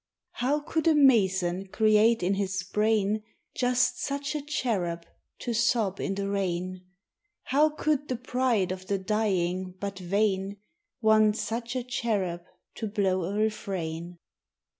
How 0.31 0.61
could 0.61 0.87
a 0.87 0.95
mason 0.95 1.67
create 1.67 2.23
in 2.23 2.33
his 2.33 2.63
brain 2.63 3.21
Just 3.53 3.99
such 3.99 4.33
a 4.33 4.41
cherub 4.41 5.05
to 5.37 5.53
sob 5.53 5.99
in 5.99 6.15
the 6.15 6.27
rain? 6.27 6.85
How 7.43 7.69
could 7.69 8.07
the 8.07 8.15
pride 8.15 8.71
of 8.71 8.87
the 8.87 8.97
dying 8.97 9.75
but 9.79 9.99
vain 9.99 10.57
Want 11.01 11.37
such 11.37 11.75
a 11.75 11.83
cherub 11.83 12.41
to 12.77 12.87
blow 12.87 13.25
a 13.25 13.35
refrain? 13.35 14.17